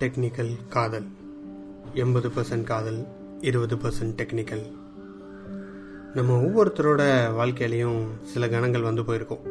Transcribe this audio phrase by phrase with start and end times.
[0.00, 1.06] Technical காதல்.
[1.94, 3.06] எண்பது percent காதல்
[3.40, 4.64] இருபது பர்சன்ட் டெக்னிக்கல்
[6.14, 7.02] நம்ம ஒவ்வொருத்தரோட
[7.38, 9.44] வாழ்க்கையிலையும் சில கணங்கள் வந்து போயிருக்கோம்.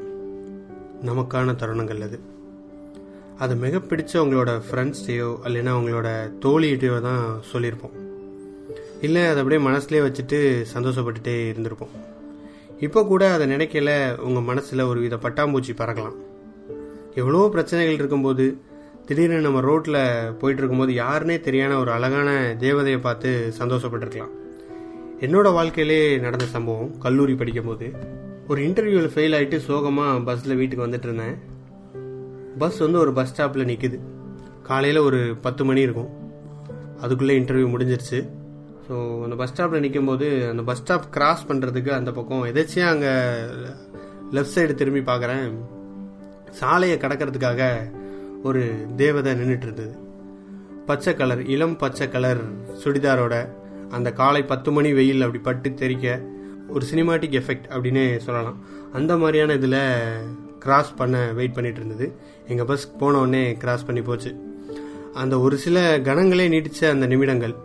[1.06, 2.20] நமக்கான தருணங்கள் அது.
[3.38, 7.96] அது மிக பிடிச்ச உங்களோட ஃப்ரெண்ட்ஸ்டையோ இல்லைன்னா உங்களோட தோழிகிட்டையோ தான் சொல்லியிருப்போம்.
[9.02, 11.96] இல்லை அதை அப்படியே மனசுலேயே வச்சுட்டு சந்தோஷப்பட்டுட்டே இருந்திருப்போம்.
[12.80, 16.16] இப்போ கூட அதை நினைக்கல உங்கள் மனசில் ஒரு வித பட்டாம்பூச்சி பறக்கலாம்.
[17.16, 18.58] எவ்வளோ பிரச்சனைகள் இருக்கும்போது
[19.08, 19.98] திடீர்னு நம்ம ரோட்டில்
[20.40, 22.30] போயிட்டு இருக்கும்போது யாருனே தெரியாத ஒரு அழகான
[22.64, 24.32] தேவதையை பார்த்து சந்தோஷப்பட்டிருக்கலாம்.
[25.26, 27.88] என்னோட வாழ்க்கையிலே நடந்த சம்பவம் கல்லூரி படிக்கும்போது.
[28.52, 31.36] ஒரு இன்டர்வியூவில் ஃபெயில் ஆகிட்டு சோகமாக பஸ்ஸில் வீட்டுக்கு வந்துட்டு இருந்தேன்.
[32.62, 34.00] பஸ் வந்து ஒரு பஸ் ஸ்டாப்பில் நிற்குது
[34.70, 36.10] காலையில் ஒரு பத்து மணி இருக்கும்.
[37.04, 38.20] அதுக்குள்ளே இன்டர்வியூ முடிஞ்சிருச்சு.
[38.88, 43.14] ஸோ அந்த பஸ் ஸ்டாப்பில் நிற்கும்போது அந்த பஸ் ஸ்டாப் கிராஸ் பண்ணுறதுக்கு அந்த பக்கம் எதாச்சியாக அங்கே
[44.38, 45.46] லெஃப்ட் சைடு திரும்பி பார்க்குறேன்.
[46.62, 47.62] சாலையை கடக்கிறதுக்காக
[48.44, 49.98] ஒரு தேவதை நின்றுட்டு இருந்தது
[50.86, 52.42] பச்சை கலர் இளம் பச்சை கலர்
[52.84, 53.50] சுடிதாரோட
[53.90, 56.22] அந்த காலை பத்து மணி வெயில் அப்படி பட்டு தெரிக்க
[56.68, 58.58] ஒரு சினிமாட்டிக் எஃபெக்ட் அப்படின்னே சொல்லலாம்.
[58.94, 59.82] அந்த மாதிரியான இதில்
[60.60, 62.16] கிராஸ் பண்ண வெயிட் பண்ணிட்டு இருந்தது
[62.48, 64.36] எங்கள் பஸ் போன உடனே கிராஸ் பண்ணி போச்சு.
[65.14, 67.56] அந்த ஒரு சில கணங்களே நீடித்த அந்த நிமிடங்கள்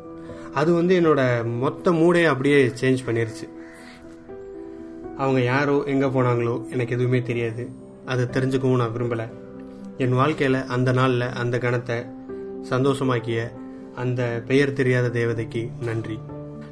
[0.54, 3.48] அது வந்து என்னோட மொத்த மூடே அப்படியே சேஞ்ச் பண்ணிருச்சு.
[5.16, 7.68] அவங்க யாரோ எங்கே போனாங்களோ எனக்கு எதுவுமே தெரியாது.
[8.06, 9.30] அதை தெரிஞ்சுக்கவும் நான் விரும்பலை.
[10.04, 11.96] என் வாழ்க்கையில் அந்த நாளில் அந்த கணத்தை
[12.70, 13.40] சந்தோஷமாக்கிய
[14.02, 16.16] அந்த பெயர் தெரியாத தேவதைக்கு நன்றி.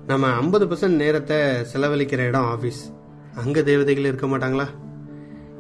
[0.07, 1.37] நம்ம ஐம்பது பர்சன்ட் நேரத்தை
[1.73, 2.81] செலவழிக்கிற இடம் ஆஃபீஸ்
[3.43, 4.67] அங்கே தேவதைகள் இருக்க மாட்டாங்களா?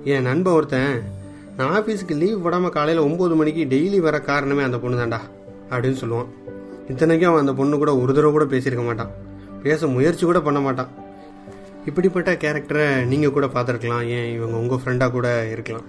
[0.05, 1.02] என் நண்பன் ஒருத்தன்
[1.58, 5.20] நான் ஆஃபீஸுக்கு லீவ் விடாமல் காலையில் ஒம்பது மணிக்கு டெய்லி வர காரணமே அந்த பொண்ணு தான்டா
[5.70, 6.32] அப்படின்னு சொல்லுவான்.
[6.88, 9.14] இத்தனைக்கும் அவன் அந்த பொண்ணு கூட ஒரு தடவை கூட பேசியிருக்க மாட்டான்.
[9.62, 10.92] பேச முயற்சி கூட பண்ண மாட்டான்.
[11.84, 14.05] இப்படிப்பட்ட கேரக்டரை நீங்கள் கூட பார்த்துருக்கலாம்.
[14.19, 15.88] ஏன் இவங்க உங்கள் ஃப்ரெண்டாக கூட இருக்கலாம்.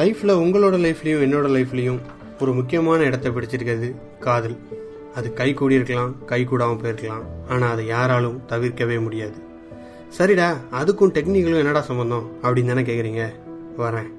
[0.00, 1.98] லைஃப்பில் உங்களோட லைஃப்லையும் என்னோட லைஃப்லையும்
[2.42, 3.88] ஒரு முக்கியமான இடத்த பிடிச்சிருக்கிறது
[4.24, 4.54] காதல்.
[5.16, 7.24] அது கை கூடி இருக்கலாம் கை கூடாமல் போயிருக்கலாம்.
[7.48, 9.36] ஆனால் அதை யாராலும் தவிர்க்கவே முடியாது.
[10.18, 10.48] சரிடா
[10.80, 13.24] அதுக்கும் டெக்னிக்கலும் என்னடா சம்மந்தம் அப்படின்னு தானே கேட்குறீங்க
[13.82, 14.10] வரேன்.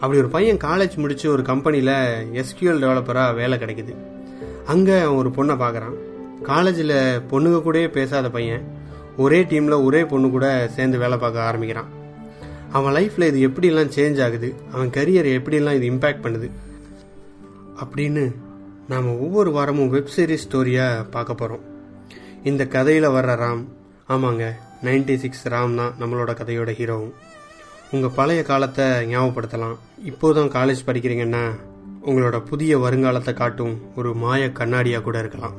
[0.00, 1.94] அப்படி ஒரு பையன் காலேஜ் முடிச்சு ஒரு கம்பெனியில்
[2.42, 3.94] எஸ்கியூஎல் டெவலப்பராக வேலை கிடைக்குது.
[4.74, 5.96] அங்கே அவன் ஒரு பொண்ணை பார்க்குறான்
[6.50, 6.98] காலேஜில்
[7.32, 8.64] பொண்ணுங்க கூடயே பேசாத பையன்
[9.24, 11.90] ஒரே டீமில் ஒரே பொண்ணு கூட சேர்ந்து வேலை பார்க்க ஆரம்பிக்கிறான்.
[12.72, 16.50] அவன் லைஃப்பில் இது எப்படிலாம் சேஞ்ச் ஆகுது அவன் கரியரை எப்படிலாம் இது இம்பேக்ட் பண்ணுது
[17.84, 18.34] அப்படின்னு
[18.88, 21.64] நாம் ஒவ்வொரு வாரமும் வெப் சீரிஸ் ஸ்டோரியாக பார்க்க போகிறோம்
[22.42, 23.64] இந்த கதையில் வர்ற ராம்
[24.08, 27.12] ஆமாங்க நைன்டி சிக்ஸ் ராம் தான் நம்மளோட கதையோட ஹீரோவும்
[27.90, 29.76] உங்கள் பழைய காலத்தை ஞாபகப்படுத்தலாம்.
[30.04, 31.42] இப்போதான் காலேஜ் படிக்கிறீங்கன்னா
[32.06, 35.56] உங்களோட புதிய வருங்காலத்தை காட்டும் ஒரு மாய கண்ணாடியாக கூட இருக்கலாம்.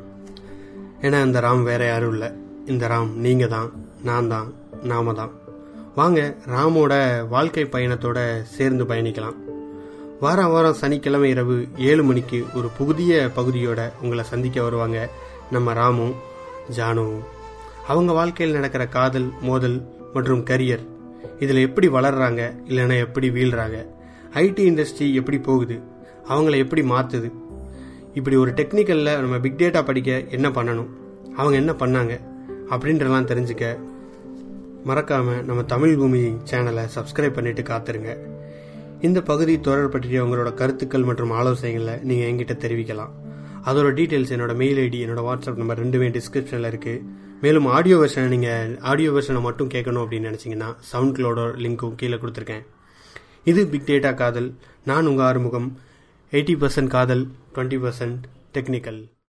[1.01, 2.29] ஏன்னா இந்த ராம் வேற யாரும் இல்லை.
[2.65, 3.69] இந்த ராம் நீங்கள் தான்
[4.03, 4.53] நான் தான்
[4.83, 5.33] நாம தான்
[5.95, 6.93] வாங்க ராமோட
[7.27, 9.35] வாழ்க்கை பயணத்தோட சேர்ந்து பயணிக்கலாம்.
[10.19, 15.09] வாரம் வாரம் சனிக்கிழமை இரவு ஏழு மணிக்கு ஒரு புதிய பகுதியோட உங்களை சந்திக்க வருவாங்க
[15.51, 16.13] நம்ம ராமும்
[16.77, 17.19] ஜானுவும்
[17.87, 20.87] அவங்க வாழ்க்கையில் நடக்கிற காதல் மோதல் மற்றும் கரியர்
[21.39, 23.85] இதில் எப்படி வளர்றாங்க இல்லைன்னா எப்படி வீழ்றாங்க?
[24.33, 25.79] ஐடி இண்டஸ்ட்ரி எப்படி போகுது?
[26.29, 27.31] அவங்கள எப்படி மாற்றுது
[28.13, 30.87] இப்படி ஒரு டெக்னிக்கலில் நம்ம பிக் டேட்டா படிக்க என்ன பண்ணணும்?
[31.37, 32.19] அவங்க என்ன பண்ணாங்க?
[32.69, 33.91] அப்படின்றலாம் தெரிஞ்சுக்க
[34.87, 36.21] மறக்காம நம்ம தமிழ் பூமி
[36.51, 38.17] சேனலை சப்ஸ்கிரைப் பண்ணிட்டு காத்துருங்க.
[39.01, 43.13] இந்த பகுதி தொடர் பற்றிய உங்களோட கருத்துக்கள் மற்றும் ஆலோசனைகளை நீங்கள் என்கிட்ட தெரிவிக்கலாம்.
[43.65, 47.01] அதோட டீட்டெயில்ஸ் என்னோட மெயில் ஐடி என்னோட வாட்ஸ்அப் நம்பர் ரெண்டுமே டிஸ்கிரிப்ஷனில் இருக்குது
[47.41, 52.63] மேலும் ஆடியோ வெர்ஷனை நீங்கள் ஆடியோ வெர்ஷனை மட்டும் கேட்கணும் அப்படின்னு நினச்சிங்கன்னா சவுண்ட் கிளோட லிங்க்கும் கீழே கொடுத்துருக்கேன்.
[53.43, 54.55] இது பிக் டேட்டா காதல்.
[54.85, 55.77] நான் உங்கள் ஆறுமுகம்.
[56.31, 58.23] எயிட்டி பர்சன்ட் காதல் டுவெண்ட்டி பர்சன்ட்
[58.53, 59.12] டெக்னிக்கல்